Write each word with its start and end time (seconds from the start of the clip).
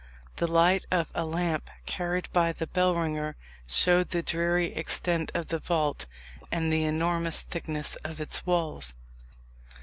The 0.37 0.47
light 0.47 0.83
of 0.89 1.11
a 1.13 1.23
lamp 1.25 1.69
carried 1.85 2.27
by 2.33 2.53
the 2.53 2.65
bellringer 2.65 3.35
showed 3.67 4.09
the 4.09 4.23
dreary 4.23 4.73
extent 4.73 5.29
of 5.35 5.49
the 5.49 5.59
vault, 5.59 6.07
and 6.51 6.73
the 6.73 6.85
enormous 6.85 7.43
thickness 7.43 7.95
of 7.97 8.19
its 8.19 8.43
walls. 8.43 8.95